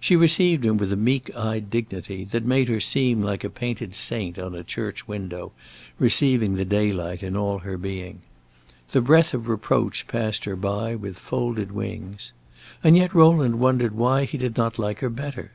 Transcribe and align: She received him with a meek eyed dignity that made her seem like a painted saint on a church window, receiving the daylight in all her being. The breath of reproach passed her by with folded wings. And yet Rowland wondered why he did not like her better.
She 0.00 0.16
received 0.16 0.64
him 0.64 0.78
with 0.78 0.94
a 0.94 0.96
meek 0.96 1.30
eyed 1.36 1.68
dignity 1.68 2.24
that 2.30 2.46
made 2.46 2.68
her 2.68 2.80
seem 2.80 3.20
like 3.20 3.44
a 3.44 3.50
painted 3.50 3.94
saint 3.94 4.38
on 4.38 4.54
a 4.54 4.64
church 4.64 5.06
window, 5.06 5.52
receiving 5.98 6.54
the 6.54 6.64
daylight 6.64 7.22
in 7.22 7.36
all 7.36 7.58
her 7.58 7.76
being. 7.76 8.22
The 8.92 9.02
breath 9.02 9.34
of 9.34 9.46
reproach 9.46 10.06
passed 10.06 10.46
her 10.46 10.56
by 10.56 10.94
with 10.94 11.18
folded 11.18 11.70
wings. 11.72 12.32
And 12.82 12.96
yet 12.96 13.12
Rowland 13.14 13.58
wondered 13.60 13.94
why 13.94 14.24
he 14.24 14.38
did 14.38 14.56
not 14.56 14.78
like 14.78 15.00
her 15.00 15.10
better. 15.10 15.52